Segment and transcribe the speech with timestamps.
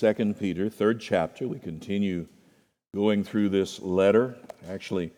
[0.00, 1.46] 2 Peter, third chapter.
[1.46, 2.26] We continue
[2.94, 4.34] going through this letter.
[4.66, 5.12] Actually,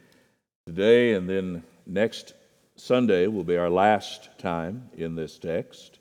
[0.66, 2.34] today and then next
[2.74, 6.00] Sunday will be our last time in this text.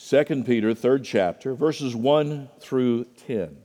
[0.00, 3.56] 2 Peter, third chapter, verses 1 through 10.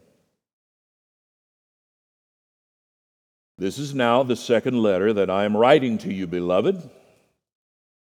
[3.57, 6.87] This is now the second letter that I am writing to you, beloved.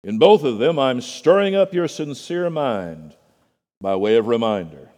[0.04, 3.16] In both of them, I'm stirring up your sincere mind
[3.82, 4.90] by way of reminder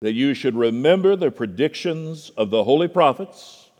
[0.00, 3.70] that you should remember the predictions of the holy prophets,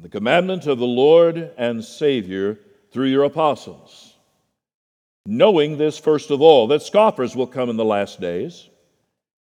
[0.00, 2.58] the commandment of the Lord and Savior
[2.90, 4.14] through your apostles.
[5.26, 8.68] Knowing this, first of all, that scoffers will come in the last days,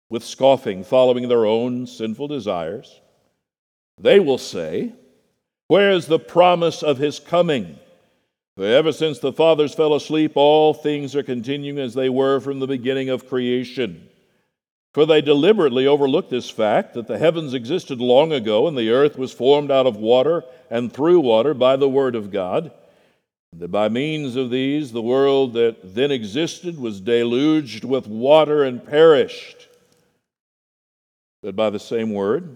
[0.10, 3.02] with scoffing, following their own sinful desires.
[4.00, 4.94] They will say,
[5.68, 7.78] Where is the promise of his coming?
[8.56, 12.60] For ever since the fathers fell asleep, all things are continuing as they were from
[12.60, 14.10] the beginning of creation.
[14.94, 19.18] For they deliberately overlooked this fact that the heavens existed long ago and the earth
[19.18, 22.72] was formed out of water and through water by the word of God.
[23.52, 28.64] And that by means of these, the world that then existed was deluged with water
[28.64, 29.68] and perished.
[31.42, 32.56] But by the same word,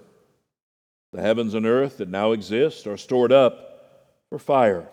[1.11, 4.87] the heavens and earth that now exist are stored up for fire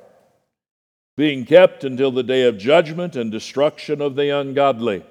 [1.16, 5.04] being kept until the day of judgment and destruction of the ungodly.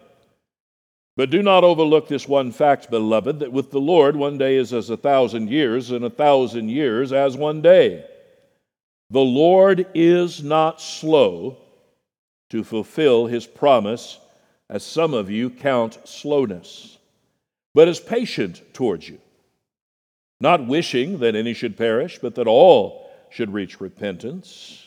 [1.16, 4.74] But do not overlook this one fact, beloved, that with the Lord one day is
[4.74, 8.06] as a thousand years, and a thousand years as one day.
[9.12, 11.58] The Lord is not slow
[12.50, 14.20] to fulfill his promise,
[14.70, 16.98] as some of you count slowness,
[17.76, 19.20] but is patient towards you,
[20.40, 24.83] not wishing that any should perish, but that all should reach repentance.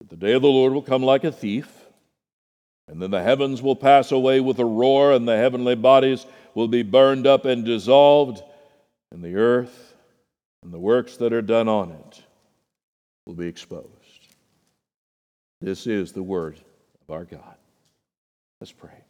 [0.00, 1.86] But the day of the Lord will come like a thief,
[2.86, 6.68] and then the heavens will pass away with a roar, and the heavenly bodies will
[6.68, 8.42] be burned up and dissolved,
[9.10, 9.94] and the earth
[10.62, 12.22] and the works that are done on it
[13.26, 13.88] will be exposed.
[15.60, 16.58] This is the word
[17.02, 17.56] of our God.
[18.60, 19.04] Let's pray.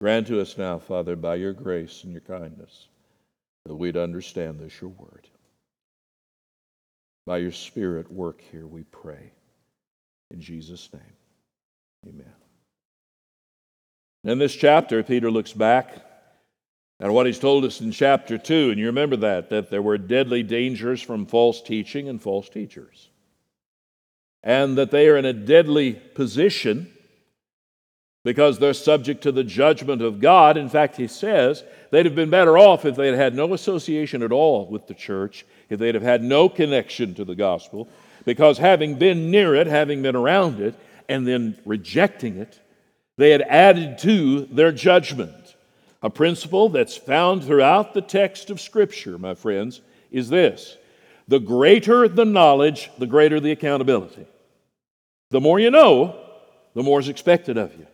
[0.00, 2.88] Grant to us now, Father, by your grace and your kindness,
[3.66, 5.28] that we'd understand this, your word.
[7.24, 9.32] By your Spirit, work here, we pray.
[10.32, 11.02] In Jesus' name,
[12.08, 12.32] amen.
[14.24, 15.94] In this chapter, Peter looks back
[17.00, 19.98] at what he's told us in chapter 2, and you remember that, that there were
[19.98, 23.10] deadly dangers from false teaching and false teachers,
[24.42, 26.90] and that they are in a deadly position
[28.24, 30.56] because they're subject to the judgment of God.
[30.56, 34.22] In fact, he says they'd have been better off if they had had no association
[34.22, 37.88] at all with the church, if they'd have had no connection to the gospel,
[38.24, 40.74] because having been near it, having been around it,
[41.08, 42.60] and then rejecting it,
[43.16, 45.56] they had added to their judgment.
[46.02, 49.80] A principle that's found throughout the text of Scripture, my friends,
[50.10, 50.76] is this
[51.28, 54.26] the greater the knowledge, the greater the accountability.
[55.30, 56.18] The more you know,
[56.74, 57.86] the more is expected of you.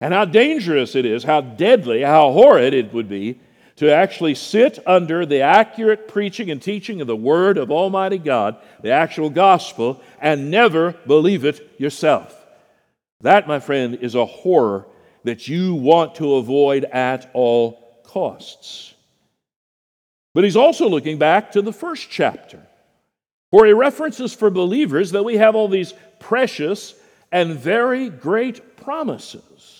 [0.00, 3.40] And how dangerous it is, how deadly, how horrid it would be
[3.78, 8.56] to actually sit under the accurate preaching and teaching of the Word of Almighty God,
[8.82, 12.34] the actual gospel, and never believe it yourself.
[13.20, 14.86] That, my friend, is a horror
[15.22, 18.94] that you want to avoid at all costs.
[20.34, 22.66] But he's also looking back to the first chapter,
[23.50, 26.96] where he references for believers that we have all these precious
[27.30, 29.77] and very great promises.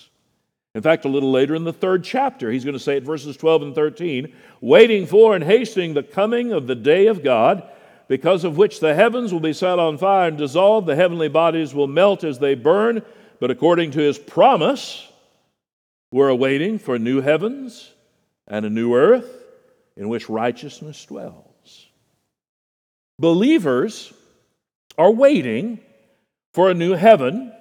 [0.75, 3.35] In fact, a little later in the third chapter, he's going to say it verses
[3.35, 7.67] 12 and 13 waiting for and hastening the coming of the day of God,
[8.07, 11.73] because of which the heavens will be set on fire and dissolved, the heavenly bodies
[11.73, 13.03] will melt as they burn.
[13.39, 15.07] But according to his promise,
[16.11, 17.91] we're awaiting for new heavens
[18.47, 19.43] and a new earth
[19.95, 21.87] in which righteousness dwells.
[23.19, 24.11] Believers
[24.97, 25.79] are waiting
[26.53, 27.53] for a new heaven,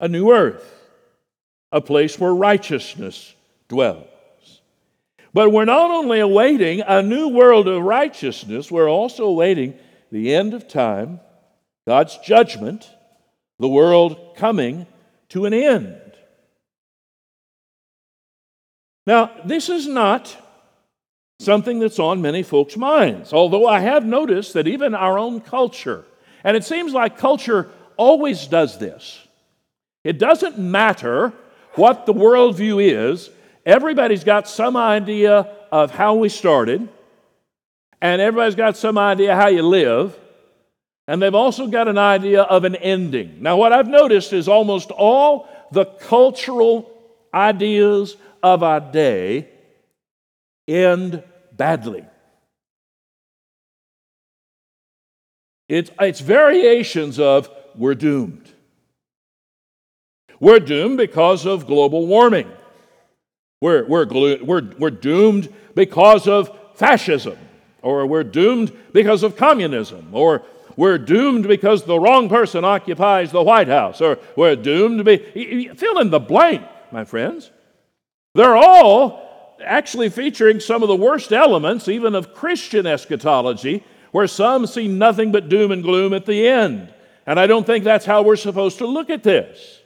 [0.00, 0.75] a new earth
[1.72, 3.34] a place where righteousness
[3.68, 4.06] dwells.
[5.32, 9.74] But we're not only awaiting a new world of righteousness, we're also awaiting
[10.10, 11.20] the end of time,
[11.86, 12.88] God's judgment,
[13.58, 14.86] the world coming
[15.30, 16.00] to an end.
[19.06, 20.36] Now, this is not
[21.38, 26.04] something that's on many folks' minds, although I have noticed that even our own culture,
[26.44, 29.26] and it seems like culture always does this,
[30.02, 31.32] it doesn't matter
[31.76, 33.30] what the worldview is,
[33.64, 36.88] everybody's got some idea of how we started,
[38.00, 40.18] and everybody's got some idea how you live,
[41.08, 43.38] and they've also got an idea of an ending.
[43.40, 46.90] Now, what I've noticed is almost all the cultural
[47.32, 49.48] ideas of our day
[50.66, 51.22] end
[51.52, 52.04] badly.
[55.68, 58.52] It's, it's variations of we're doomed.
[60.40, 62.50] We're doomed because of global warming.
[63.60, 64.06] We're, we're,
[64.42, 67.38] we're, we're doomed because of fascism,
[67.82, 70.42] or we're doomed because of communism, or
[70.76, 75.68] we're doomed because the wrong person occupies the White House, or we're doomed to be.
[75.74, 76.62] Fill in the blank,
[76.92, 77.50] my friends.
[78.34, 83.82] They're all actually featuring some of the worst elements, even of Christian eschatology,
[84.12, 86.92] where some see nothing but doom and gloom at the end.
[87.26, 89.80] And I don't think that's how we're supposed to look at this.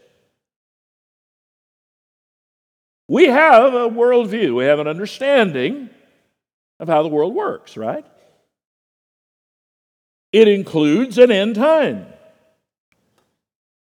[3.11, 5.91] We have a worldview, we have an understanding
[6.79, 8.07] of how the world works, right?
[10.31, 12.07] It includes an end time.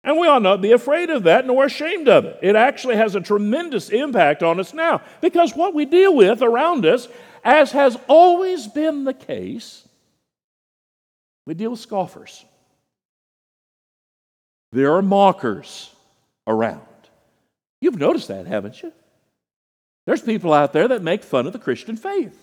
[0.02, 2.40] And we ought not be afraid of that nor ashamed of it.
[2.43, 6.84] It actually has a tremendous impact on us now because what we deal with around
[6.84, 7.06] us,
[7.44, 9.87] as has always been the case,
[11.46, 12.44] we deal with scoffers.
[14.72, 15.94] There are mockers
[16.49, 16.81] around.
[17.81, 18.93] You've noticed that, haven't you?
[20.06, 22.39] There's people out there that make fun of the Christian faith.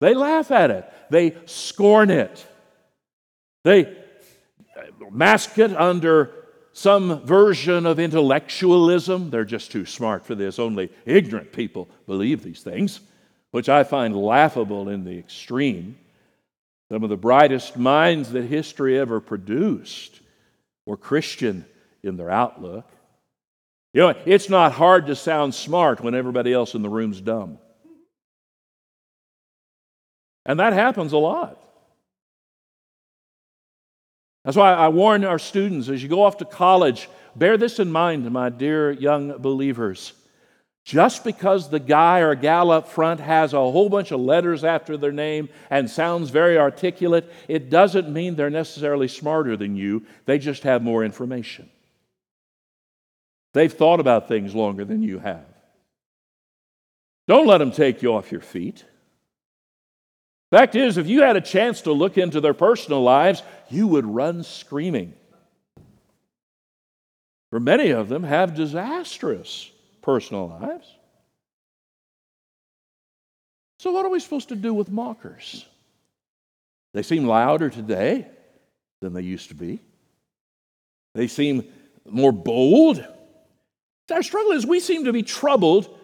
[0.00, 2.46] They laugh at it, they scorn it,
[3.64, 3.96] they
[5.10, 6.32] mask it under
[6.72, 9.30] some version of intellectualism.
[9.30, 10.58] They're just too smart for this.
[10.58, 13.00] Only ignorant people believe these things,
[13.50, 15.96] which I find laughable in the extreme.
[16.90, 20.20] Some of the brightest minds that history ever produced
[20.86, 21.64] were Christian
[22.02, 22.90] in their outlook.
[23.92, 27.58] You know, it's not hard to sound smart when everybody else in the room's dumb.
[30.46, 31.58] And that happens a lot.
[34.44, 37.92] That's why I warn our students as you go off to college, bear this in
[37.92, 40.14] mind, my dear young believers.
[40.84, 44.96] Just because the guy or gal up front has a whole bunch of letters after
[44.96, 50.04] their name and sounds very articulate, it doesn't mean they're necessarily smarter than you.
[50.24, 51.70] They just have more information.
[53.52, 55.46] They've thought about things longer than you have.
[57.28, 58.84] Don't let them take you off your feet.
[60.50, 64.06] Fact is, if you had a chance to look into their personal lives, you would
[64.06, 65.14] run screaming.
[67.50, 69.70] For many of them have disastrous
[70.00, 70.86] personal lives.
[73.78, 75.66] So, what are we supposed to do with mockers?
[76.94, 78.26] They seem louder today
[79.00, 79.80] than they used to be.
[81.14, 81.64] They seem
[82.04, 83.04] more bold
[84.10, 85.98] our struggle is we seem to be troubled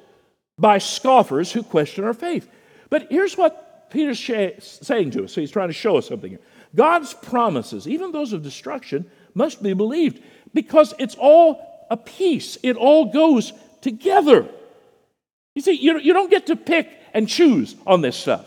[0.58, 2.48] by scoffers who question our faith.
[2.90, 4.20] But here's what Peter's
[4.60, 5.32] saying to us.
[5.32, 6.40] So he's trying to show us something here.
[6.74, 10.22] God's promises, even those of destruction, must be believed
[10.52, 14.48] because it's all a piece, it all goes together.
[15.54, 18.46] You see, you, you don't get to pick and choose on this stuff.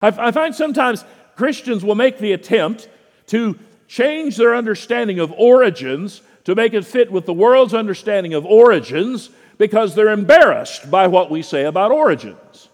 [0.00, 1.04] I, I find sometimes
[1.36, 2.88] Christians will make the attempt
[3.28, 8.46] to change their understanding of origins to make it fit with the world's understanding of
[8.46, 12.68] origins because they're embarrassed by what we say about origins.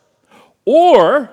[0.64, 1.30] Or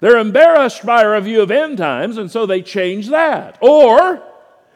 [0.00, 3.58] they're embarrassed by our view of end times, and so they change that.
[3.60, 4.22] Or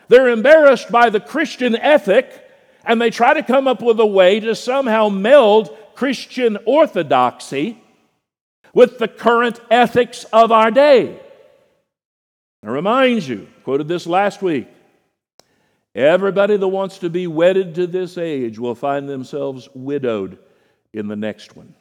[0.09, 2.45] they're embarrassed by the Christian ethic,
[2.85, 7.81] and they try to come up with a way to somehow meld Christian orthodoxy
[8.73, 11.21] with the current ethics of our day.
[12.65, 14.69] I remind you, quoted this last week
[15.95, 20.39] Everybody that wants to be wedded to this age will find themselves widowed
[20.93, 21.75] in the next one.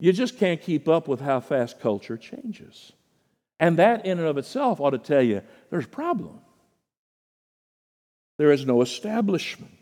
[0.00, 2.92] You just can't keep up with how fast culture changes.
[3.60, 6.40] And that, in and of itself, ought to tell you there's a problem.
[8.38, 9.72] There is no establishment.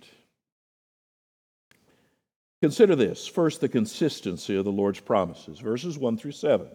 [2.63, 6.67] Consider this first, the consistency of the Lord's promises, verses 1 through 7.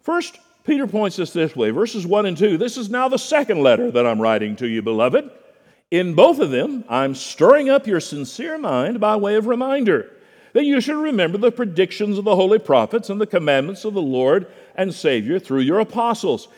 [0.00, 2.56] First, Peter points us this way verses 1 and 2.
[2.56, 5.30] This is now the second letter that I'm writing to you, beloved.
[5.90, 10.10] In both of them, I'm stirring up your sincere mind by way of reminder
[10.52, 14.02] that you should remember the predictions of the holy prophets and the commandments of the
[14.02, 16.48] Lord and Savior through your apostles.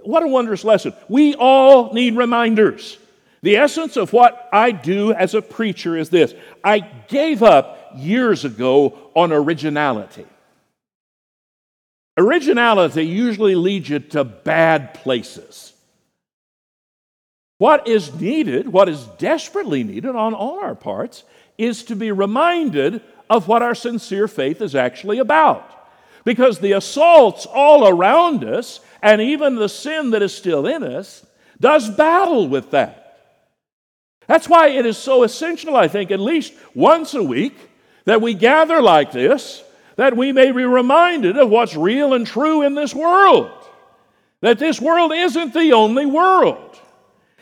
[0.00, 0.94] What a wondrous lesson.
[1.08, 2.98] We all need reminders.
[3.42, 8.44] The essence of what I do as a preacher is this I gave up years
[8.44, 10.26] ago on originality.
[12.16, 15.72] Originality usually leads you to bad places.
[17.58, 21.24] What is needed, what is desperately needed on all our parts,
[21.58, 25.88] is to be reminded of what our sincere faith is actually about.
[26.24, 31.24] Because the assaults all around us, and even the sin that is still in us,
[31.60, 33.18] does battle with that.
[34.26, 37.56] That's why it is so essential, I think, at least once a week,
[38.04, 39.62] that we gather like this,
[40.00, 43.50] that we may be reminded of what's real and true in this world.
[44.40, 46.80] That this world isn't the only world.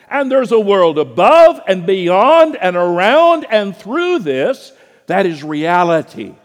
[0.09, 4.73] And there's a world above and beyond and around and through this
[5.07, 6.35] that is reality.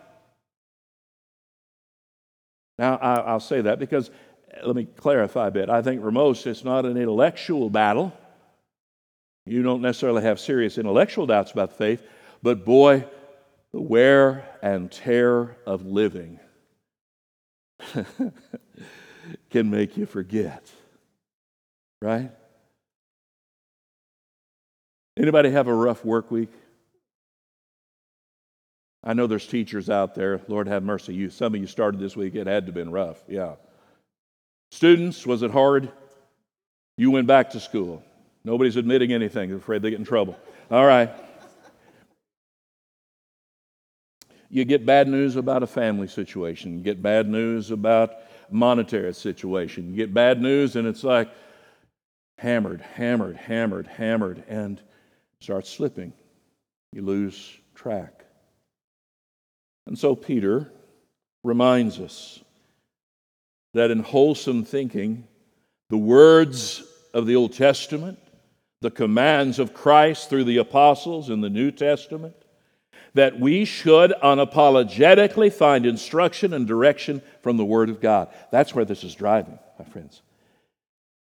[2.78, 5.68] Now, I'll say that because, uh, let me clarify a bit.
[5.68, 8.12] I think for most, it's not an intellectual battle.
[9.46, 12.04] You don't necessarily have serious intellectual doubts about faith,
[12.40, 13.04] but boy,
[13.74, 16.38] the wear and tear of living
[19.50, 20.70] can make you forget.
[22.00, 22.30] Right?
[25.18, 26.52] Anybody have a rough work week?
[29.02, 30.40] I know there's teachers out there.
[30.46, 31.12] Lord have mercy.
[31.12, 32.36] You, some of you started this week.
[32.36, 33.24] It had to have been rough.
[33.26, 33.56] Yeah.
[34.70, 35.90] Students, was it hard?
[36.96, 38.04] You went back to school.
[38.44, 39.48] Nobody's admitting anything.
[39.48, 40.38] They're afraid they get in trouble.
[40.70, 41.10] All right.
[44.54, 46.78] You get bad news about a family situation.
[46.78, 48.12] You get bad news about
[48.52, 49.90] monetary situation.
[49.90, 51.28] You get bad news, and it's like
[52.38, 54.80] hammered, hammered, hammered, hammered, and
[55.40, 56.12] starts slipping.
[56.92, 58.26] You lose track.
[59.88, 60.70] And so Peter
[61.42, 62.38] reminds us
[63.72, 65.26] that in wholesome thinking,
[65.90, 68.20] the words of the Old Testament,
[68.82, 72.36] the commands of Christ through the apostles in the New Testament,
[73.14, 78.28] that we should unapologetically find instruction and direction from the Word of God.
[78.50, 80.20] That's where this is driving, my friends.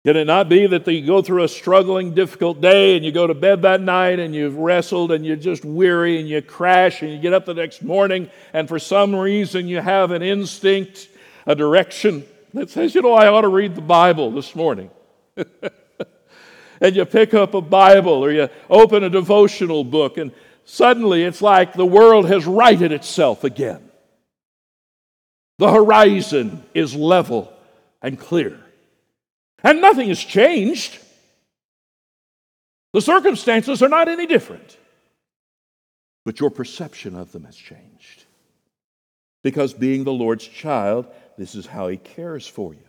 [0.05, 3.27] Can it not be that you go through a struggling, difficult day and you go
[3.27, 7.11] to bed that night and you've wrestled and you're just weary and you crash and
[7.11, 11.09] you get up the next morning and for some reason you have an instinct,
[11.47, 14.91] a direction that says, you know, I ought to read the Bible this morning.
[16.81, 20.33] and you pick up a Bible or you open a devotional book and
[20.65, 23.91] suddenly it's like the world has righted itself again.
[25.59, 27.53] The horizon is level
[28.03, 28.59] and clear.
[29.63, 30.99] And nothing has changed.
[32.93, 34.77] The circumstances are not any different.
[36.25, 38.25] But your perception of them has changed.
[39.43, 41.07] Because being the Lord's child,
[41.37, 42.81] this is how He cares for you.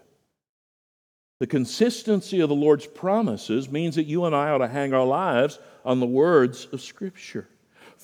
[1.40, 5.06] The consistency of the Lord's promises means that you and I ought to hang our
[5.06, 7.48] lives on the words of Scripture.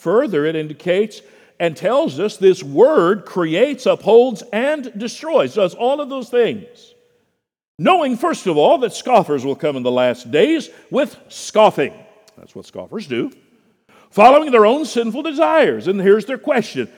[0.01, 1.21] Further, it indicates
[1.59, 6.91] and tells us this word creates, upholds, and destroys, does all of those things
[7.81, 11.93] knowing, first of all, that scoffers will come in the last days with scoffing.
[12.37, 13.31] That's what scoffers do.
[14.11, 15.87] Following their own sinful desires.
[15.87, 16.89] And here's their question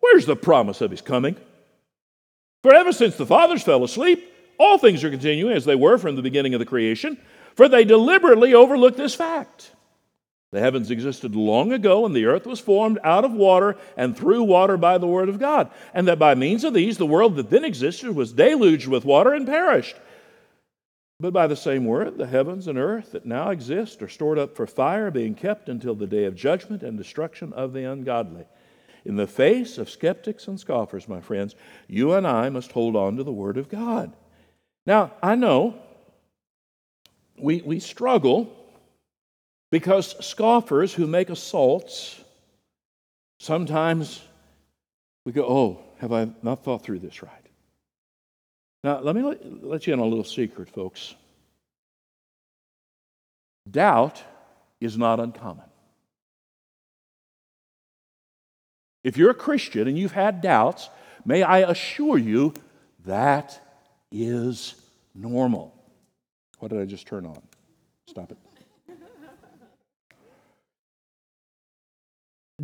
[0.00, 1.36] Where's the promise of his coming?
[2.62, 6.16] For ever since the fathers fell asleep, all things are continuing as they were from
[6.16, 7.18] the beginning of the creation,
[7.54, 9.70] for they deliberately overlooked this fact.
[10.54, 14.44] The heavens existed long ago, and the earth was formed out of water and through
[14.44, 17.50] water by the word of God, and that by means of these, the world that
[17.50, 19.96] then existed was deluged with water and perished.
[21.18, 24.54] But by the same word, the heavens and earth that now exist are stored up
[24.54, 28.44] for fire, being kept until the day of judgment and destruction of the ungodly.
[29.04, 31.56] In the face of skeptics and scoffers, my friends,
[31.88, 34.12] you and I must hold on to the Word of God.
[34.86, 35.80] Now, I know
[37.36, 38.56] we, we struggle
[39.74, 42.22] because scoffers who make assaults,
[43.40, 44.22] sometimes
[45.24, 47.32] we go, Oh, have I not thought through this right?
[48.84, 49.22] Now, let me
[49.62, 51.16] let, you in on a little secret, folks.
[53.68, 54.22] Doubt
[54.80, 55.64] is not uncommon.
[59.02, 60.88] If you're a Christian and you've had doubts,
[61.24, 62.54] may I assure you
[63.06, 63.60] that
[64.12, 64.76] is
[65.16, 65.74] normal.
[66.60, 67.42] What did I just turn on?
[68.06, 68.38] Stop it.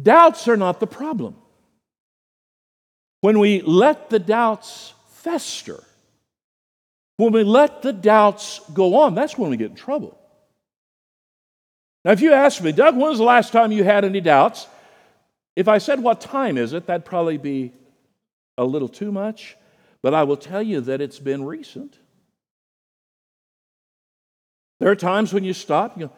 [0.00, 1.36] Doubts are not the problem.
[3.20, 5.82] When we let the doubts fester,
[7.16, 10.16] when we let the doubts go on, that's when we get in trouble.
[12.04, 14.66] Now, if you ask me, Doug, when was the last time you had any doubts?
[15.54, 16.86] If I said, What time is it?
[16.86, 17.72] that'd probably be
[18.56, 19.56] a little too much.
[20.02, 21.98] But I will tell you that it's been recent.
[24.78, 26.10] There are times when you stop, you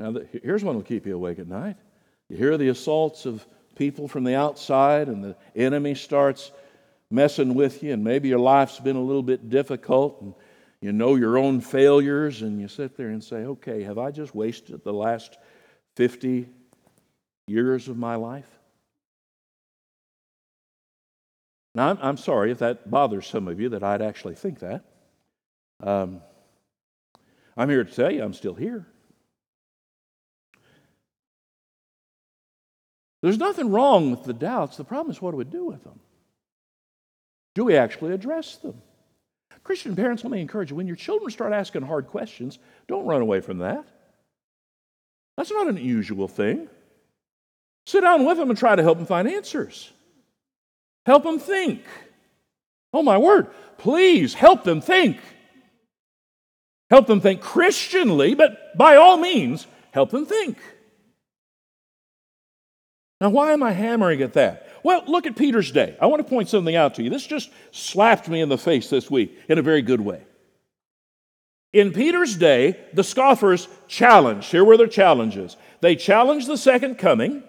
[0.00, 1.76] now, here's one that'll keep you awake at night.
[2.30, 6.52] You hear the assaults of people from the outside, and the enemy starts
[7.10, 10.34] messing with you, and maybe your life's been a little bit difficult, and
[10.80, 14.34] you know your own failures, and you sit there and say, okay, have I just
[14.34, 15.36] wasted the last
[15.96, 16.48] 50
[17.46, 18.48] years of my life?
[21.74, 24.82] Now, I'm, I'm sorry if that bothers some of you that I'd actually think that.
[25.82, 26.22] Um,
[27.54, 28.86] I'm here to tell you I'm still here.
[33.22, 34.76] There's nothing wrong with the doubts.
[34.76, 36.00] The problem is what do we do with them?
[37.54, 38.80] Do we actually address them?
[39.62, 42.58] Christian parents, let me encourage you when your children start asking hard questions,
[42.88, 43.84] don't run away from that.
[45.36, 46.68] That's not an unusual thing.
[47.86, 49.90] Sit down with them and try to help them find answers.
[51.06, 51.82] Help them think.
[52.92, 53.48] Oh, my word,
[53.78, 55.18] please help them think.
[56.90, 60.58] Help them think Christianly, but by all means, help them think.
[63.20, 64.68] Now, why am I hammering at that?
[64.82, 65.96] Well, look at Peter's day.
[66.00, 67.10] I want to point something out to you.
[67.10, 70.22] This just slapped me in the face this week in a very good way.
[71.72, 74.50] In Peter's day, the scoffers challenged.
[74.50, 75.56] Here were their challenges.
[75.80, 77.42] They challenged the second coming.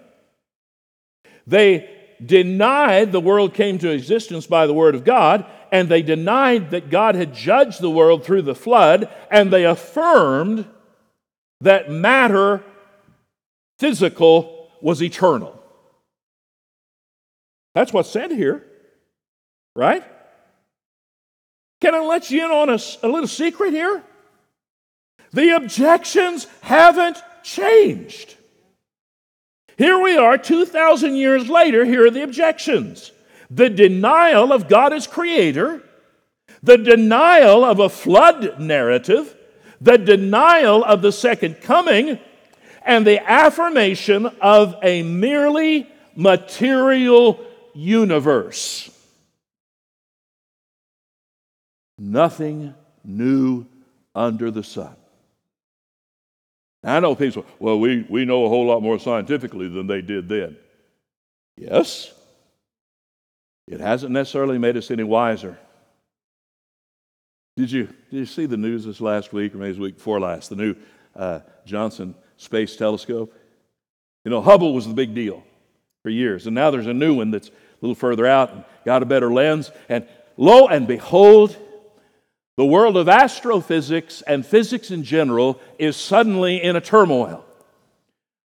[1.46, 1.90] They
[2.24, 6.90] denied the world came to existence by the word of God, and they denied that
[6.90, 10.66] God had judged the world through the flood, and they affirmed
[11.62, 12.62] that matter,
[13.78, 15.61] physical, was eternal.
[17.74, 18.66] That's what's said here,
[19.74, 20.04] right?
[21.80, 24.02] Can I let you in on a, a little secret here?
[25.32, 28.36] The objections haven't changed.
[29.78, 31.84] Here we are, 2,000 years later.
[31.84, 33.10] Here are the objections
[33.50, 35.82] the denial of God as creator,
[36.62, 39.36] the denial of a flood narrative,
[39.78, 42.18] the denial of the second coming,
[42.82, 45.86] and the affirmation of a merely
[46.16, 48.90] material universe.
[51.98, 52.74] Nothing
[53.04, 53.66] new
[54.14, 54.94] under the sun.
[56.84, 60.28] I know people well, we, we know a whole lot more scientifically than they did
[60.28, 60.56] then.
[61.56, 62.12] Yes,
[63.68, 65.58] it hasn't necessarily made us any wiser.
[67.56, 70.18] Did you, did you see the news this last week, or maybe the week before
[70.18, 70.74] last, the new
[71.14, 73.32] uh, Johnson Space Telescope?
[74.24, 75.44] You know, Hubble was the big deal
[76.02, 79.02] for years, and now there's a new one that's a little further out and got
[79.02, 79.70] a better lens.
[79.88, 81.56] And lo and behold,
[82.56, 87.44] the world of astrophysics and physics in general is suddenly in a turmoil.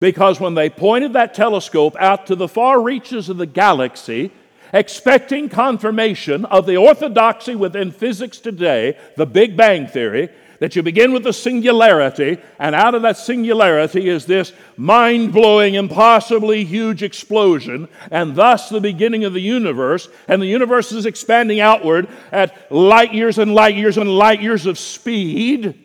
[0.01, 4.31] Because when they pointed that telescope out to the far reaches of the galaxy,
[4.73, 10.29] expecting confirmation of the orthodoxy within physics today, the Big Bang Theory,
[10.63, 15.73] that you begin with the singularity, and out of that singularity is this mind blowing,
[15.73, 20.07] impossibly huge explosion, and thus the beginning of the universe.
[20.25, 24.65] And the universe is expanding outward at light years and light years and light years
[24.65, 25.77] of speed.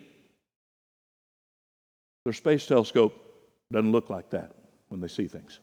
[2.23, 3.21] Their space telescope
[3.73, 4.53] doesn't look like that
[4.91, 5.59] when they see things.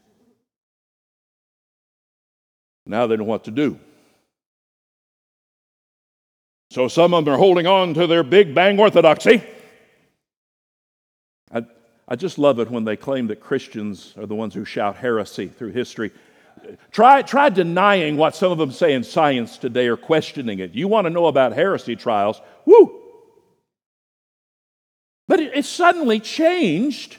[2.86, 3.80] Now they know what to do.
[6.71, 9.43] So some of them are holding on to their Big Bang orthodoxy.
[11.51, 11.65] I,
[12.08, 15.47] I just love it when they claim that Christians are the ones who shout heresy
[15.47, 16.12] through history.
[16.91, 20.73] Try, try denying what some of them say in science today or questioning it.
[20.73, 22.41] You want to know about heresy trials?
[22.65, 23.01] Woo!
[25.28, 27.17] But it, it suddenly changed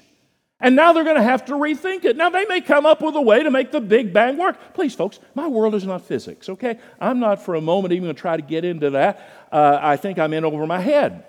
[0.61, 2.17] and now they're going to have to rethink it.
[2.17, 4.75] Now, they may come up with a way to make the Big Bang work.
[4.75, 6.79] Please, folks, my world is not physics, okay?
[6.99, 9.49] I'm not for a moment even going to try to get into that.
[9.53, 11.25] Uh, I think I'm in over my head.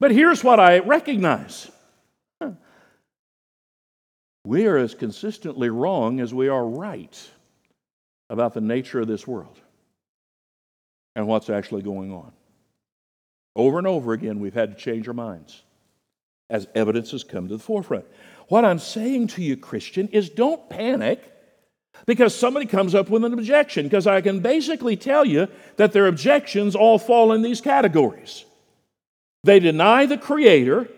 [0.00, 1.70] But here's what I recognize
[4.46, 7.30] we are as consistently wrong as we are right
[8.28, 9.58] about the nature of this world
[11.16, 12.32] and what's actually going on.
[13.56, 15.62] Over and over again, we've had to change our minds
[16.50, 18.04] as evidence has come to the forefront.
[18.48, 21.22] What I'm saying to you, Christian, is don't panic
[22.06, 26.06] because somebody comes up with an objection, because I can basically tell you that their
[26.06, 28.44] objections all fall in these categories.
[29.44, 30.88] They deny the Creator,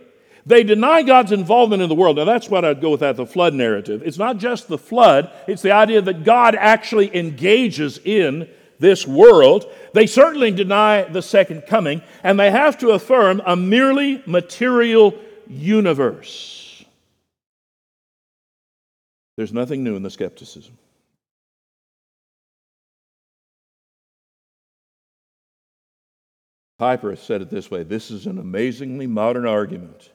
[0.45, 2.17] they deny God's involvement in the world.
[2.17, 4.03] Now, that's what I'd go with that the flood narrative.
[4.05, 9.71] It's not just the flood, it's the idea that God actually engages in this world.
[9.93, 15.15] They certainly deny the second coming, and they have to affirm a merely material
[15.49, 16.85] universe.
[19.37, 20.77] There's nothing new in the skepticism.
[26.79, 30.11] Piper said it this way this is an amazingly modern argument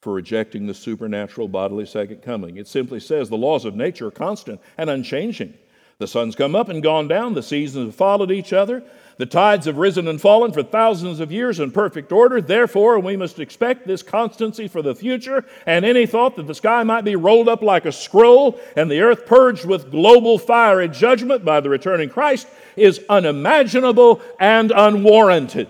[0.00, 2.56] for rejecting the supernatural bodily second coming.
[2.56, 5.54] It simply says the laws of nature are constant and unchanging.
[5.98, 8.82] The sun's come up and gone down, the seasons have followed each other,
[9.18, 12.40] the tides have risen and fallen for thousands of years in perfect order.
[12.40, 16.82] Therefore, we must expect this constancy for the future, and any thought that the sky
[16.82, 20.92] might be rolled up like a scroll and the earth purged with global fire and
[20.92, 25.68] judgment by the returning Christ is unimaginable and unwarranted.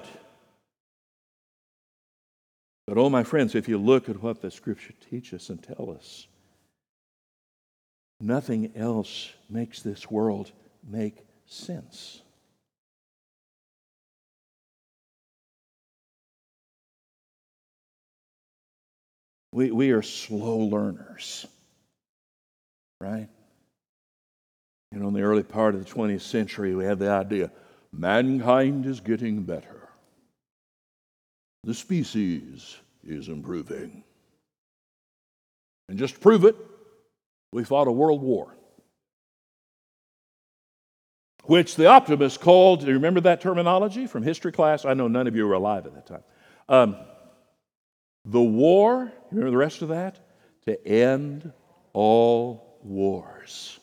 [2.87, 5.91] But, oh, my friends, if you look at what the scripture teaches us and tell
[5.91, 6.27] us,
[8.21, 10.53] nothing else makes this world
[10.89, 12.23] make sense.
[19.57, 21.47] We, we are slow learners,
[23.01, 23.27] right?
[24.93, 27.51] You know, in the early part of the 20th century, we had the idea
[27.91, 29.89] mankind is getting better,
[31.65, 34.05] the species is improving.
[35.89, 36.57] And just to prove it,
[37.51, 38.55] we fought a world war.
[41.45, 44.85] Which the optimists called, do you remember that terminology from history class?
[44.85, 46.25] I know none of you were alive at that time.
[46.69, 46.97] Um,
[48.27, 50.19] the war, remember the rest of that?
[50.67, 51.53] To end
[51.93, 53.79] all wars.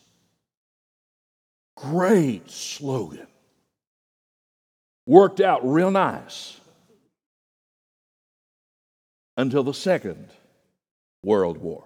[1.76, 3.26] Great slogan.
[5.06, 6.60] Worked out real nice
[9.36, 10.28] until the Second
[11.22, 11.84] World War.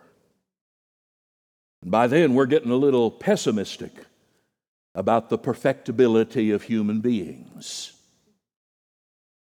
[1.82, 3.92] And by then, we're getting a little pessimistic
[4.94, 7.92] about the perfectibility of human beings.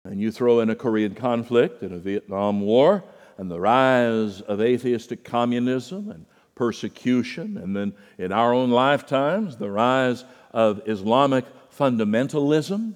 [0.07, 3.03] And you throw in a Korean conflict and a Vietnam War
[3.37, 9.69] and the rise of atheistic communism and persecution, and then in our own lifetimes, the
[9.69, 12.95] rise of Islamic fundamentalism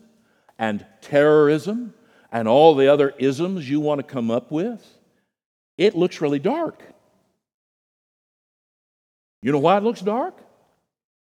[0.57, 1.93] and terrorism
[2.31, 4.83] and all the other isms you want to come up with,
[5.77, 6.81] it looks really dark.
[9.43, 10.37] You know why it looks dark?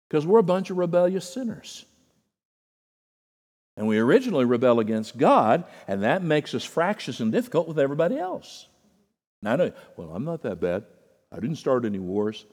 [0.10, 1.86] Because we're a bunch of rebellious sinners.
[3.82, 8.16] And we originally rebel against God, and that makes us fractious and difficult with everybody
[8.16, 8.68] else.
[9.42, 10.84] Now, I know, well, I'm not that bad.
[11.32, 12.46] I didn't start any wars.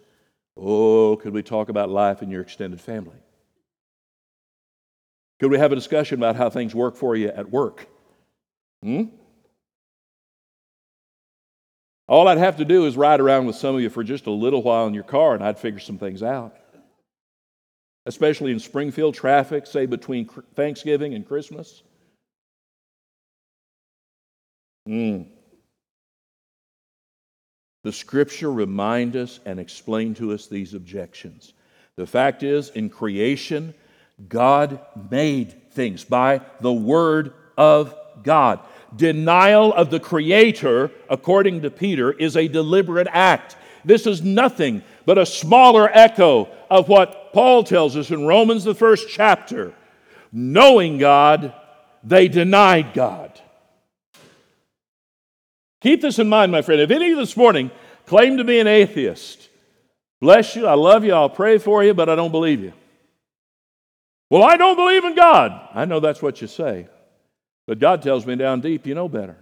[0.56, 3.18] Oh, could we talk about life in your extended family?
[5.38, 7.86] Could we have a discussion about how things work for you at work?
[8.82, 9.02] Hmm?
[12.08, 14.30] All I'd have to do is ride around with some of you for just a
[14.30, 16.56] little while in your car, and I'd figure some things out.
[18.08, 21.82] Especially in Springfield traffic, say between Thanksgiving and Christmas.
[24.88, 25.26] Mm.
[27.84, 31.52] The scripture remind us and explain to us these objections.
[31.96, 33.74] The fact is, in creation,
[34.26, 38.60] God made things by the word of God.
[38.96, 43.56] Denial of the Creator, according to Peter, is a deliberate act.
[43.84, 48.74] This is nothing but a smaller echo of what Paul tells us in Romans, the
[48.74, 49.72] first chapter.
[50.32, 51.54] Knowing God,
[52.04, 53.40] they denied God.
[55.80, 56.80] Keep this in mind, my friend.
[56.80, 57.70] If any of you this morning
[58.06, 59.48] claim to be an atheist,
[60.20, 62.72] bless you, I love you, I'll pray for you, but I don't believe you.
[64.30, 65.68] Well, I don't believe in God.
[65.72, 66.88] I know that's what you say.
[67.66, 69.36] But God tells me down deep, you know better.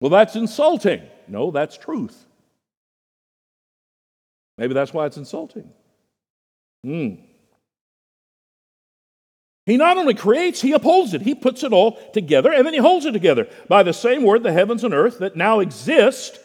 [0.00, 1.02] Well, that's insulting.
[1.26, 2.24] No, that's truth.
[4.56, 5.70] Maybe that's why it's insulting.
[6.84, 7.14] Hmm.
[9.66, 11.22] He not only creates, he upholds it.
[11.22, 14.42] He puts it all together and then he holds it together by the same word,
[14.42, 16.38] the heavens and earth that now exist,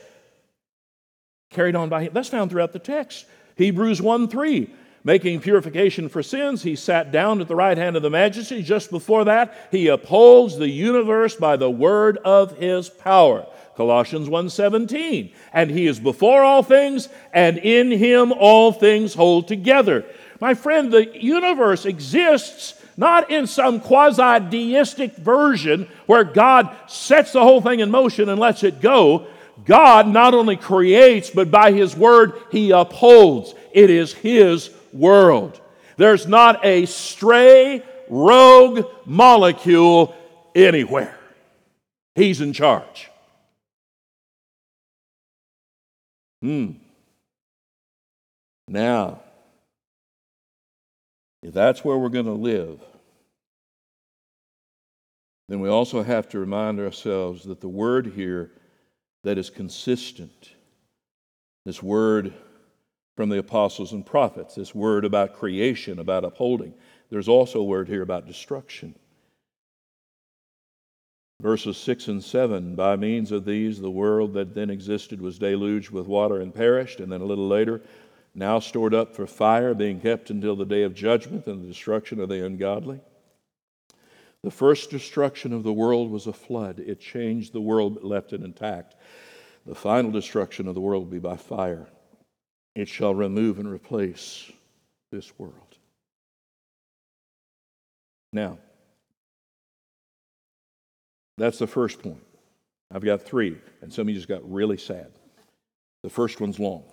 [1.49, 2.13] carried on by him.
[2.13, 3.25] That's found throughout the text.
[3.55, 6.63] Hebrews 1 3 making purification for sins.
[6.63, 8.63] He sat down at the right hand of the majesty.
[8.63, 13.45] Just before that, he upholds the universe by the word of his power.
[13.75, 15.31] Colossians 1:17.
[15.51, 20.05] And he is before all things, and in him all things hold together.
[20.39, 27.41] My friend, the universe exists not in some quasi deistic version where God sets the
[27.41, 29.25] whole thing in motion and lets it go.
[29.65, 33.55] God not only creates, but by His Word, He upholds.
[33.71, 35.59] It is His world.
[35.97, 40.15] There's not a stray, rogue molecule
[40.55, 41.17] anywhere.
[42.15, 43.09] He's in charge.
[46.41, 46.71] Hmm.
[48.67, 49.21] Now,
[51.41, 52.79] if that's where we're going to live,
[55.49, 58.51] then we also have to remind ourselves that the word here
[59.23, 60.51] that is consistent,
[61.65, 62.33] this word
[63.15, 64.55] from the apostles and prophets.
[64.55, 66.73] This word about creation, about upholding.
[67.09, 68.95] There's also a word here about destruction.
[71.41, 75.91] Verses 6 and 7 By means of these, the world that then existed was deluged
[75.91, 76.99] with water and perished.
[76.99, 77.81] And then a little later,
[78.33, 82.19] now stored up for fire, being kept until the day of judgment and the destruction
[82.19, 82.99] of the ungodly.
[84.43, 86.79] The first destruction of the world was a flood.
[86.79, 88.95] It changed the world but left it intact.
[89.65, 91.87] The final destruction of the world will be by fire.
[92.75, 94.51] It shall remove and replace
[95.11, 95.77] this world.
[98.31, 98.57] Now,
[101.37, 102.23] that's the first point.
[102.91, 105.11] I've got three, and some of you just got really sad.
[106.03, 106.83] The first one's long.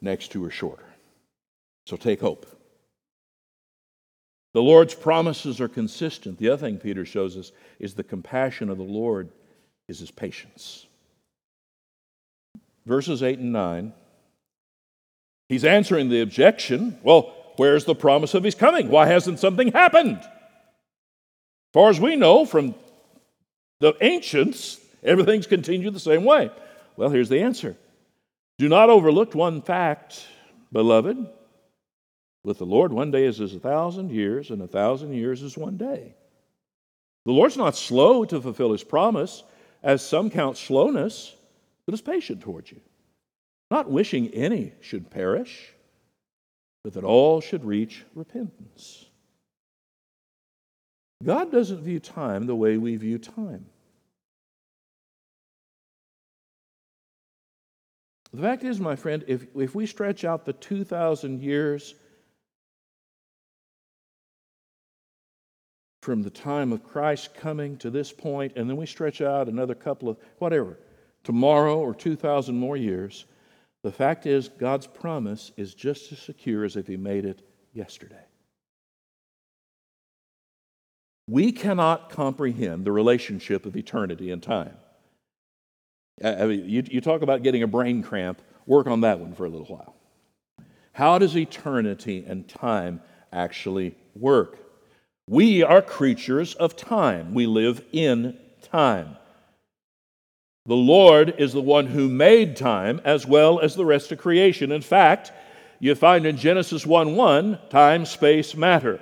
[0.00, 0.86] next two are shorter.
[1.86, 2.46] So take hope.
[4.52, 6.38] The Lord's promises are consistent.
[6.38, 9.30] The other thing Peter shows us is the compassion of the Lord
[9.88, 10.86] is his patience.
[12.86, 13.92] Verses 8 and 9,
[15.48, 16.98] he's answering the objection.
[17.02, 18.88] Well, where's the promise of his coming?
[18.88, 20.18] Why hasn't something happened?
[20.18, 20.28] As
[21.72, 22.74] far as we know from
[23.80, 26.50] the ancients, everything's continued the same way.
[26.96, 27.76] Well, here's the answer
[28.58, 30.26] Do not overlook one fact,
[30.72, 31.26] beloved.
[32.44, 35.56] With the Lord, one day is as a thousand years, and a thousand years is
[35.56, 36.14] one day.
[37.24, 39.42] The Lord's not slow to fulfill his promise,
[39.82, 41.34] as some count slowness,
[41.86, 42.80] but is patient towards you,
[43.70, 45.72] not wishing any should perish,
[46.82, 49.06] but that all should reach repentance.
[51.22, 53.66] God doesn't view time the way we view time.
[58.32, 61.94] The fact is, my friend, if, if we stretch out the 2,000 years
[66.02, 69.74] from the time of Christ coming to this point, and then we stretch out another
[69.74, 70.78] couple of whatever,
[71.22, 73.24] tomorrow or 2,000 more years,
[73.84, 78.24] the fact is, God's promise is just as secure as if He made it yesterday.
[81.28, 84.78] We cannot comprehend the relationship of eternity and time.
[86.24, 89.44] I mean, you, you talk about getting a brain cramp, work on that one for
[89.44, 89.94] a little while.
[90.92, 93.02] How does eternity and time
[93.34, 94.60] actually work?
[95.28, 97.34] We are creatures of time.
[97.34, 99.18] We live in time.
[100.66, 104.72] The Lord is the one who made time as well as the rest of creation.
[104.72, 105.30] In fact,
[105.78, 109.00] you find in Genesis 1 1, time, space, matter.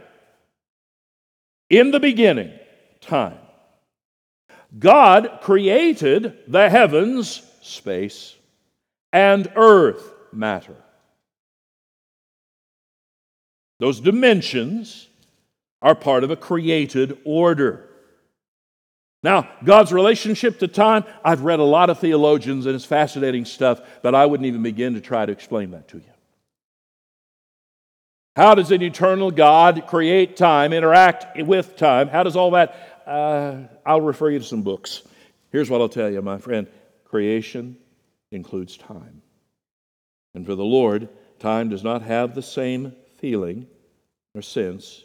[1.71, 2.53] In the beginning,
[3.01, 3.39] time.
[4.79, 8.35] God created the heavens, space,
[9.13, 10.77] and earth, matter.
[13.79, 15.09] Those dimensions
[15.81, 17.89] are part of a created order.
[19.23, 23.81] Now, God's relationship to time, I've read a lot of theologians and it's fascinating stuff,
[24.03, 26.05] but I wouldn't even begin to try to explain that to you.
[28.35, 32.09] How does an eternal God create time, interact with time?
[32.09, 33.05] How does all that?
[33.07, 35.03] Uh, I'll refer you to some books.
[35.51, 36.67] Here's what I'll tell you, my friend
[37.05, 37.77] creation
[38.31, 39.23] includes time.
[40.35, 43.67] And for the Lord, time does not have the same feeling
[44.35, 45.05] or sense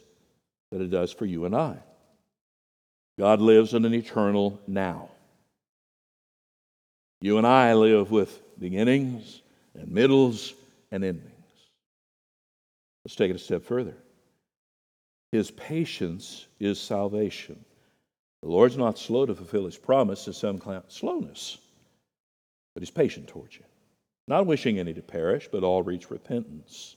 [0.72, 1.78] that it does for you and I.
[3.18, 5.10] God lives in an eternal now.
[7.22, 9.42] You and I live with beginnings
[9.74, 10.54] and middles
[10.92, 11.32] and endings.
[13.04, 13.96] Let's take it a step further.
[15.32, 17.64] His patience is salvation.
[18.44, 21.58] The Lord's not slow to fulfill his promise, as some slowness,
[22.74, 23.64] but he's patient towards you,
[24.28, 26.96] not wishing any to perish, but all reach repentance.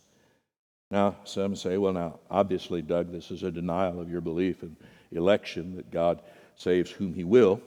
[0.90, 4.76] Now, some say, well, now, obviously, Doug, this is a denial of your belief in
[5.18, 6.23] election that God
[6.57, 7.61] saves whom he will.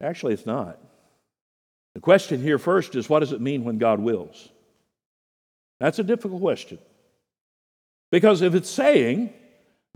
[0.00, 0.78] Actually, it's not.
[1.94, 4.48] The question here first is what does it mean when God wills?
[5.80, 6.78] That's a difficult question.
[8.10, 9.32] Because if it's saying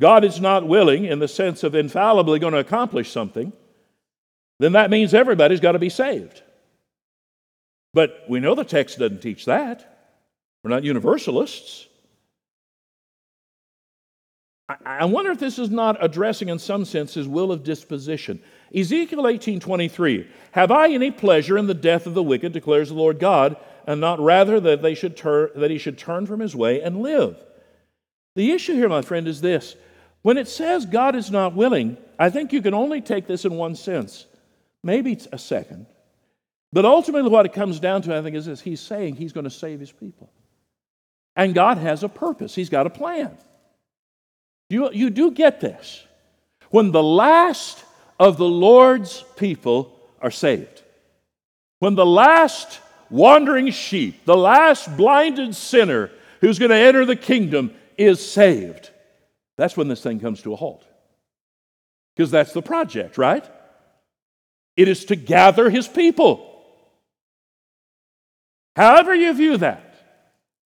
[0.00, 3.52] God is not willing in the sense of infallibly going to accomplish something,
[4.58, 6.42] then that means everybody's got to be saved.
[7.94, 9.88] But we know the text doesn't teach that.
[10.62, 11.86] We're not universalists.
[14.68, 18.40] I wonder if this is not addressing, in some sense, his will of disposition.
[18.74, 23.18] Ezekiel 18:23, "Have I any pleasure in the death of the wicked?" declares the Lord
[23.18, 26.80] God, and not rather that they should turn, that he should turn from his way
[26.80, 27.36] and live.
[28.34, 29.76] The issue here, my friend, is this:
[30.22, 33.56] when it says God is not willing, I think you can only take this in
[33.56, 34.26] one sense,
[34.82, 35.86] maybe it's a second,
[36.72, 39.44] but ultimately, what it comes down to, I think, is this: He's saying He's going
[39.44, 40.32] to save His people,
[41.36, 42.54] and God has a purpose.
[42.54, 43.36] He's got a plan.
[44.72, 46.02] You, you do get this.
[46.70, 47.84] When the last
[48.18, 50.82] of the Lord's people are saved,
[51.78, 52.80] when the last
[53.10, 58.88] wandering sheep, the last blinded sinner who's going to enter the kingdom is saved,
[59.58, 60.86] that's when this thing comes to a halt.
[62.16, 63.44] Because that's the project, right?
[64.78, 66.64] It is to gather his people.
[68.74, 69.94] However, you view that,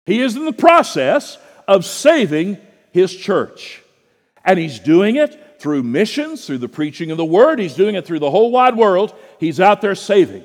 [0.06, 1.36] he is in the process
[1.68, 2.56] of saving
[2.92, 3.81] his church.
[4.44, 7.58] And he's doing it through missions, through the preaching of the word.
[7.58, 9.14] He's doing it through the whole wide world.
[9.38, 10.44] He's out there saving.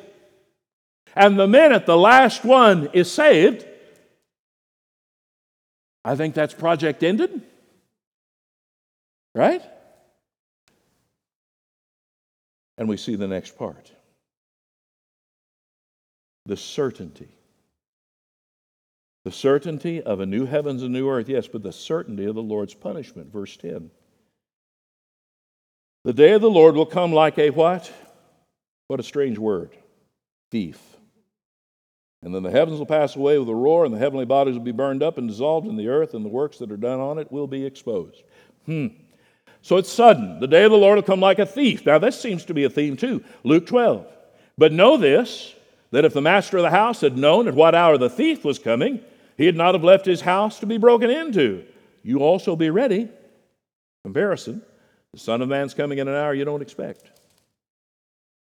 [1.16, 3.66] And the minute the last one is saved,
[6.06, 7.42] I think that's project ended.
[9.34, 9.62] Right?
[12.78, 13.92] And we see the next part
[16.48, 17.28] the certainty
[19.28, 22.42] The certainty of a new heavens and new earth, yes, but the certainty of the
[22.42, 23.30] Lord's punishment.
[23.30, 23.92] Verse 10.
[26.06, 27.92] The day of the Lord will come like a what?
[28.88, 29.76] What a strange word.
[30.50, 30.80] Thief.
[32.24, 34.64] And then the heavens will pass away with a roar, and the heavenly bodies will
[34.64, 37.20] be burned up and dissolved in the earth, and the works that are done on
[37.20, 38.24] it will be exposed.
[38.66, 38.88] Hmm.
[39.62, 40.40] So it's sudden.
[40.40, 41.86] The day of the Lord will come like a thief.
[41.86, 43.22] Now, this seems to be a theme too.
[43.44, 44.08] Luke 12.
[44.58, 45.54] But know this
[45.92, 48.58] that if the master of the house had known at what hour the thief was
[48.58, 49.02] coming,
[49.38, 51.64] he had not have left his house to be broken into.
[52.04, 53.10] You also be ready.
[54.04, 54.62] Comparison.
[55.14, 57.10] The Son of Man's coming in an hour you don't expect.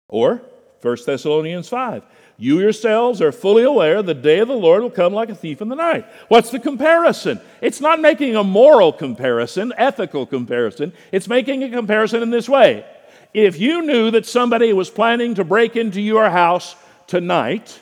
[0.07, 0.41] Or
[0.81, 2.03] 1 Thessalonians 5.
[2.37, 5.61] You yourselves are fully aware the day of the Lord will come like a thief
[5.61, 6.05] in the night.
[6.29, 7.41] What's the comparison?
[7.61, 10.93] It's not making a moral comparison, ethical comparison.
[11.11, 12.85] It's making a comparison in this way.
[13.33, 16.75] If you knew that somebody was planning to break into your house
[17.07, 17.79] tonight,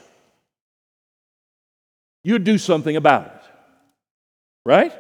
[2.28, 3.42] you'd do something about it.
[4.66, 4.92] Right?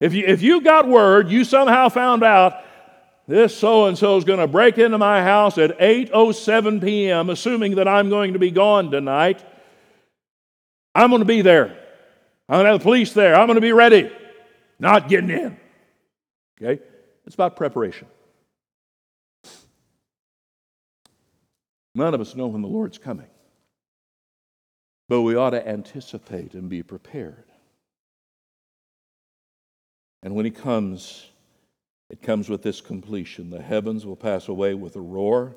[0.00, 2.64] If you, if you got word, you somehow found out
[3.28, 7.28] this so and so is going to break into my house at 8:07 p.m.
[7.28, 9.44] assuming that I'm going to be gone tonight.
[10.94, 11.78] I'm going to be there.
[12.48, 13.34] I'm going to have the police there.
[13.34, 14.10] I'm going to be ready.
[14.78, 15.60] Not getting in.
[16.60, 16.82] Okay?
[17.26, 18.08] It's about preparation.
[21.94, 23.28] None of us know when the Lord's coming.
[25.12, 27.44] But we ought to anticipate and be prepared.
[30.22, 31.28] And when He comes,
[32.08, 33.50] it comes with this completion.
[33.50, 35.54] The heavens will pass away with a roar,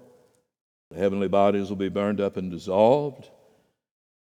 [0.92, 3.30] the heavenly bodies will be burned up and dissolved,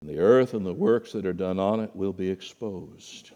[0.02, 3.32] and the earth and the works that are done on it will be exposed.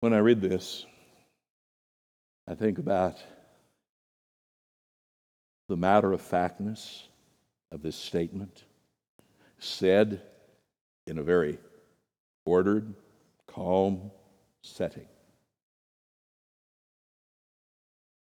[0.00, 0.84] When I read this,
[2.48, 3.22] I think about
[5.68, 7.06] the matter of factness
[7.70, 8.64] of this statement,
[9.58, 10.22] said
[11.06, 11.58] in a very
[12.46, 12.94] ordered,
[13.46, 14.10] calm
[14.62, 15.06] setting.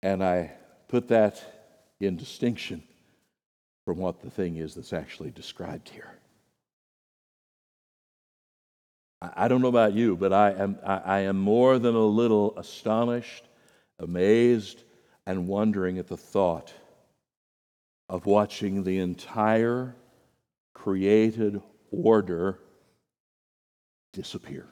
[0.02, 0.52] And I
[0.88, 1.42] put that
[2.00, 2.84] in distinction
[3.86, 6.12] from what the thing is that's actually described here.
[9.22, 13.46] I don't know about you, but I am, I am more than a little astonished,
[13.98, 14.84] amazed,
[15.26, 16.72] and wondering at the thought
[18.10, 19.96] of watching the entire
[20.74, 22.60] created order
[24.14, 24.68] disappear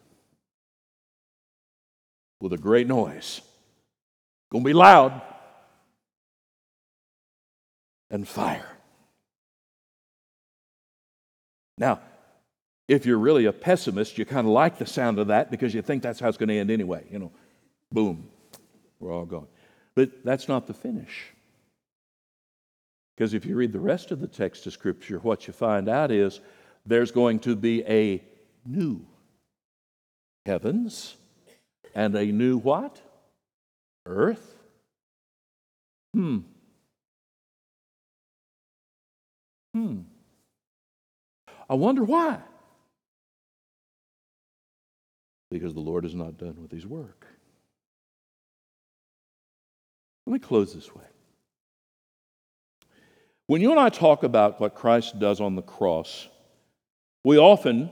[2.40, 3.42] with a great noise.
[4.52, 5.22] Going to be loud
[8.10, 8.70] and fire.
[11.78, 12.00] Now,
[12.88, 15.82] if you're really a pessimist, you kind of like the sound of that because you
[15.82, 17.04] think that's how it's going to end anyway.
[17.12, 17.32] You know,
[17.92, 18.30] boom,
[19.00, 19.48] we're all gone.
[19.96, 21.35] But that's not the finish.
[23.16, 26.12] Because if you read the rest of the text of Scripture, what you find out
[26.12, 26.42] is
[26.86, 28.22] there's going to be a
[28.66, 29.06] new
[30.46, 31.16] heavens
[31.94, 33.02] and a new what?
[34.06, 34.56] Earth?
[36.14, 36.40] Hmm.
[39.74, 40.00] Hmm.
[41.70, 42.40] I wonder why.
[45.50, 47.26] Because the Lord is not done with his work.
[50.26, 51.04] Let me close this way.
[53.48, 56.28] When you and I talk about what Christ does on the cross,
[57.24, 57.90] we often,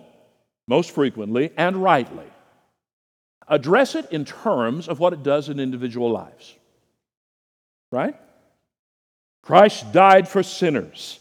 [0.67, 2.25] most frequently, and rightly,
[3.47, 6.55] address it in terms of what it does in individual lives.
[7.91, 8.15] Right?
[9.43, 11.19] Christ died for sinners.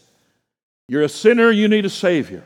[0.87, 2.43] You're a sinner, you need a Savior.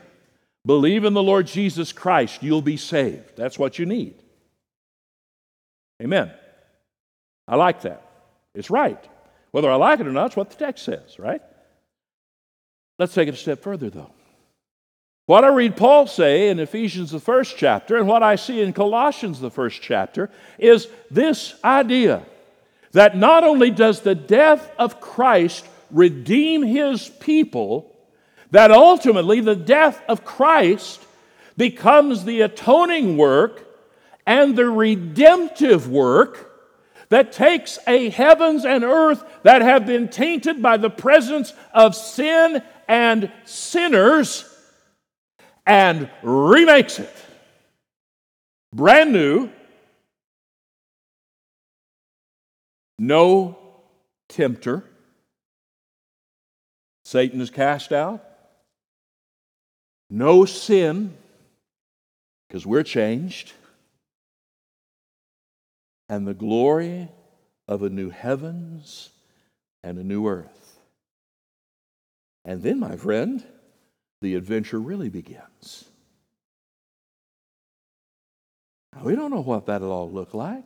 [0.66, 3.36] Believe in the Lord Jesus Christ, you'll be saved.
[3.36, 4.14] That's what you need.
[6.02, 6.30] Amen.
[7.46, 8.02] I like that.
[8.54, 9.02] It's right.
[9.52, 11.40] Whether I like it or not, it's what the text says, right?
[12.98, 14.10] Let's take it a step further, though.
[15.26, 18.72] What I read Paul say in Ephesians, the first chapter, and what I see in
[18.72, 22.22] Colossians, the first chapter, is this idea
[22.92, 27.94] that not only does the death of Christ redeem his people,
[28.50, 31.02] that ultimately the death of Christ
[31.56, 33.66] becomes the atoning work
[34.26, 36.46] and the redemptive work
[37.10, 42.62] that takes a heavens and earth that have been tainted by the presence of sin
[42.88, 44.44] and sinners
[45.66, 47.14] and remakes it.
[48.72, 49.50] Brand new.
[52.98, 53.56] No
[54.28, 54.84] tempter.
[57.04, 58.24] Satan is cast out.
[60.10, 61.14] No sin,
[62.48, 63.52] because we're changed.
[66.08, 67.08] And the glory
[67.66, 69.10] of a new heavens
[69.82, 70.67] and a new earth.
[72.48, 73.44] And then, my friend,
[74.22, 75.84] the adventure really begins.
[78.96, 80.64] Now, we don't know what that'll all look like.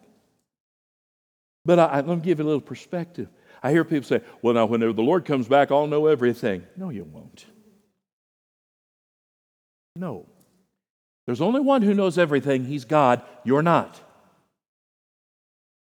[1.65, 3.29] But I, let me give you a little perspective.
[3.65, 6.65] I hear people say, well, now, whenever the Lord comes back, I'll know everything.
[6.77, 7.47] No, you won't.
[9.97, 10.29] No.
[11.27, 12.65] There's only one who knows everything.
[12.65, 13.23] He's God.
[13.43, 14.01] You're not.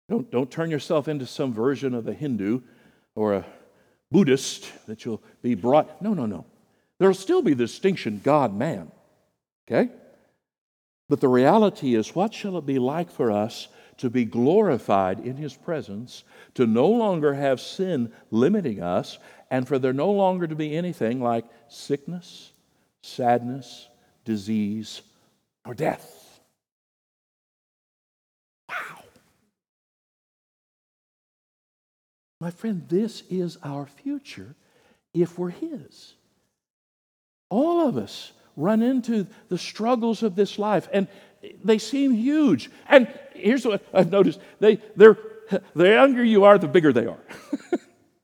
[0.09, 2.62] Don't, don't turn yourself into some version of a Hindu
[3.14, 3.44] or a
[4.12, 6.00] Buddhist that you'll be brought.
[6.02, 6.44] No, no, no.
[6.98, 8.92] There'll still be the distinction God man.
[9.66, 9.90] Okay?
[11.08, 15.36] But the reality is, what shall it be like for us to be glorified in
[15.36, 19.18] His presence, to no longer have sin limiting us,
[19.50, 22.52] and for there no longer to be anything like sickness,
[23.02, 23.88] sadness,
[24.24, 25.02] disease,
[25.66, 26.22] or death?
[32.43, 34.57] My friend, this is our future
[35.14, 36.14] if we're His.
[37.51, 41.07] All of us run into the struggles of this life, and
[41.62, 42.68] they seem huge.
[42.88, 45.16] And here's what I've noticed they, they're,
[45.76, 47.20] the younger you are, the bigger they are.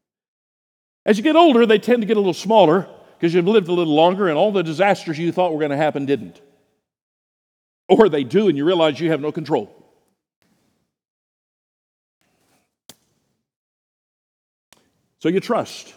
[1.07, 3.73] As you get older, they tend to get a little smaller because you've lived a
[3.73, 6.43] little longer, and all the disasters you thought were going to happen didn't.
[7.89, 9.88] Or they do, and you realize you have no control.
[15.21, 15.95] So you trust,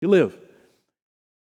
[0.00, 0.36] you live.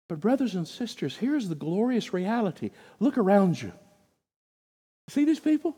[0.08, 2.70] But, brothers and sisters, here's the glorious reality.
[2.98, 3.72] Look around you.
[5.08, 5.76] See these people?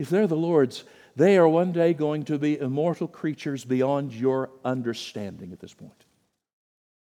[0.00, 0.82] If they're the Lord's,
[1.14, 6.04] they are one day going to be immortal creatures beyond your understanding at this point.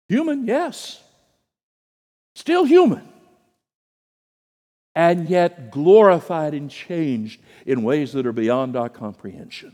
[0.10, 1.02] Human, yes.
[2.36, 3.08] Still human.
[4.94, 9.74] And yet glorified and changed in ways that are beyond our comprehension.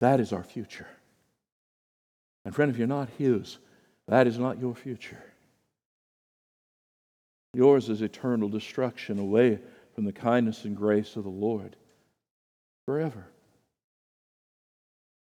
[0.00, 0.86] That is our future.
[2.44, 3.58] And, friend, if you're not His,
[4.06, 5.22] that is not your future.
[7.54, 9.58] Yours is eternal destruction away
[9.94, 11.76] from the kindness and grace of the Lord
[12.86, 13.26] forever.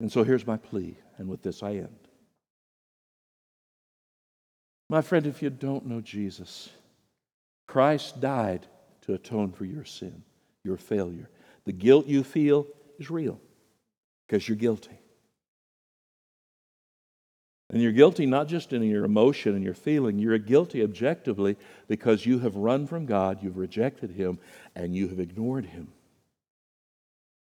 [0.01, 1.99] And so here's my plea, and with this I end.
[4.91, 6.71] My friend, if you don't know Jesus,
[7.67, 8.67] Christ died
[9.03, 10.23] to atone for your sin,
[10.65, 11.29] your failure.
[11.65, 12.67] The guilt you feel
[12.99, 13.41] is real
[14.27, 14.98] because you're guilty.
[17.71, 21.57] And you're guilty not just in your emotion and your feeling, you're guilty objectively
[21.87, 24.39] because you have run from God, you've rejected Him,
[24.75, 25.89] and you have ignored Him.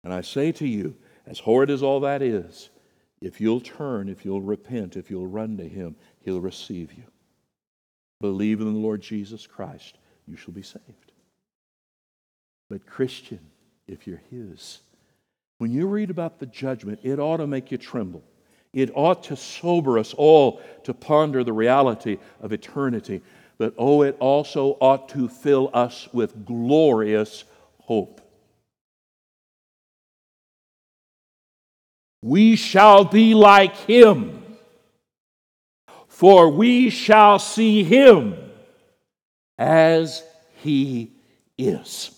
[0.05, 0.95] And I say to you,
[1.27, 2.70] as horrid as all that is,
[3.20, 7.05] if you'll turn, if you'll repent, if you'll run to Him, He'll receive you.
[8.20, 11.12] Believe in the Lord Jesus Christ, you shall be saved.
[12.70, 13.41] But, Christian,
[13.89, 14.81] if you're His,
[15.59, 18.23] when you read about the judgment, it ought to make you tremble.
[18.73, 23.20] It ought to sober us all to ponder the reality of eternity.
[23.59, 27.45] But oh, it also ought to fill us with glorious
[27.79, 28.20] hope.
[32.23, 34.43] We shall be like him,
[36.07, 38.37] for we shall see him
[39.59, 40.23] as
[40.62, 41.11] he
[41.59, 42.11] is.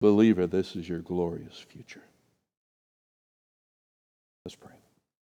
[0.00, 2.05] Believer, this is your glorious future.
[4.46, 4.75] Let's pray.